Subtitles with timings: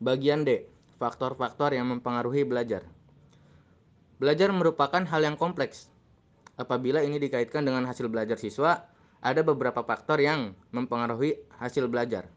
[0.00, 0.64] Bagian D.
[0.96, 2.88] Faktor-faktor yang mempengaruhi belajar.
[4.16, 5.92] Belajar merupakan hal yang kompleks.
[6.56, 8.88] Apabila ini dikaitkan dengan hasil belajar siswa,
[9.20, 12.32] ada beberapa faktor yang mempengaruhi hasil belajar.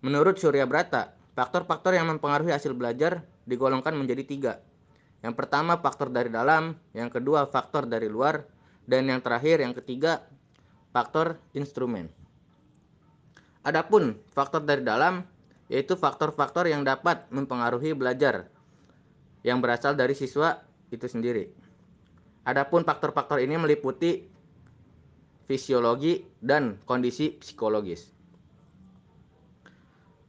[0.00, 4.52] Menurut Surya Brata, faktor-faktor yang mempengaruhi hasil belajar digolongkan menjadi tiga.
[5.20, 8.48] Yang pertama faktor dari dalam, yang kedua faktor dari luar,
[8.88, 10.24] dan yang terakhir yang ketiga
[10.96, 12.08] faktor instrumen.
[13.68, 15.35] Adapun faktor dari dalam
[15.66, 18.46] yaitu faktor-faktor yang dapat mempengaruhi belajar
[19.42, 20.62] yang berasal dari siswa
[20.94, 21.50] itu sendiri.
[22.46, 24.22] Adapun faktor-faktor ini meliputi
[25.50, 28.10] fisiologi dan kondisi psikologis.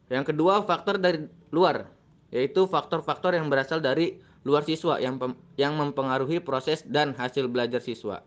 [0.10, 1.86] Yang kedua, faktor dari luar,
[2.34, 4.18] yaitu faktor-faktor yang berasal dari
[4.48, 5.20] luar siswa yang
[5.60, 8.24] yang mempengaruhi proses dan hasil belajar siswa.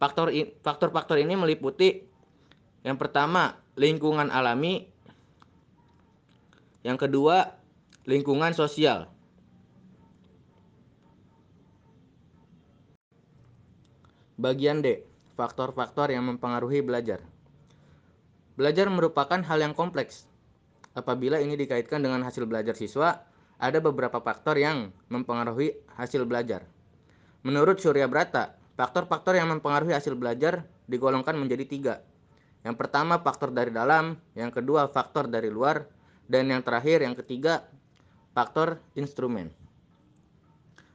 [0.00, 0.32] Faktor
[0.64, 2.02] faktor-faktor ini meliputi
[2.84, 4.92] yang pertama, lingkungan alami
[6.84, 7.56] yang kedua,
[8.04, 9.08] lingkungan sosial.
[14.36, 15.00] Bagian D,
[15.40, 17.24] faktor-faktor yang mempengaruhi belajar.
[18.60, 20.28] Belajar merupakan hal yang kompleks.
[20.92, 23.24] Apabila ini dikaitkan dengan hasil belajar siswa,
[23.56, 26.68] ada beberapa faktor yang mempengaruhi hasil belajar.
[27.42, 31.94] Menurut Surya Brata, faktor-faktor yang mempengaruhi hasil belajar digolongkan menjadi tiga.
[32.60, 35.88] Yang pertama faktor dari dalam, yang kedua faktor dari luar,
[36.28, 37.64] dan yang terakhir yang ketiga
[38.32, 39.52] faktor instrumen.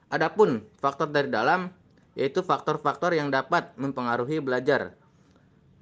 [0.09, 1.69] Adapun faktor dari dalam
[2.17, 4.97] yaitu faktor-faktor yang dapat mempengaruhi belajar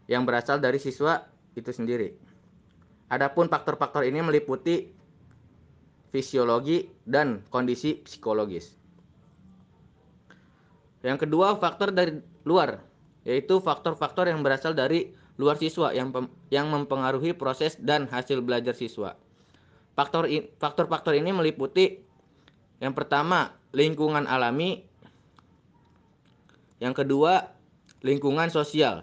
[0.05, 1.25] yang berasal dari siswa
[1.55, 2.13] itu sendiri.
[3.07, 4.91] Adapun faktor-faktor ini meliputi
[6.11, 8.75] fisiologi dan kondisi psikologis.
[11.01, 12.83] Yang kedua, faktor dari luar,
[13.23, 16.11] yaitu faktor-faktor yang berasal dari luar siswa yang
[16.49, 19.15] yang mempengaruhi proses dan hasil belajar siswa.
[19.97, 20.29] Faktor
[20.61, 21.97] faktor-faktor ini meliputi
[22.77, 24.85] yang pertama lingkungan alami,
[26.77, 27.49] yang kedua
[28.05, 29.01] lingkungan sosial,